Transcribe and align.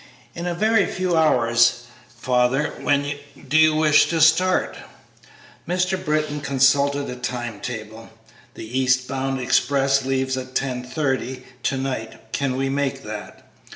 "In 0.33 0.47
a 0.47 0.55
very 0.55 0.87
few 0.87 1.15
hours, 1.15 1.83
father; 2.17 2.73
when 2.81 3.19
do 3.47 3.55
you 3.55 3.75
wish 3.75 4.07
to 4.09 4.19
start?" 4.19 4.75
Mr. 5.67 6.03
Britton 6.03 6.41
consulted 6.41 7.07
a 7.07 7.15
time 7.15 7.59
table. 7.59 8.09
"The 8.55 8.79
east 8.79 9.07
bound 9.07 9.39
express 9.39 10.03
leaves 10.03 10.37
at 10.37 10.55
ten 10.55 10.83
thirty 10.83 11.43
to 11.61 11.77
night; 11.77 12.31
can 12.33 12.55
we 12.57 12.67
make 12.67 13.03
that?" 13.03 13.47